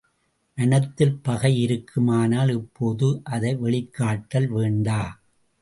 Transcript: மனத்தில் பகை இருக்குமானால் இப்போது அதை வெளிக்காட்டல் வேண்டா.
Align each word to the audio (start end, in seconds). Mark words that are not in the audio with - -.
மனத்தில் 0.57 1.19
பகை 1.21 1.51
இருக்குமானால் 1.61 2.49
இப்போது 2.49 3.21
அதை 3.23 3.55
வெளிக்காட்டல் 3.55 4.47
வேண்டா. 4.47 5.01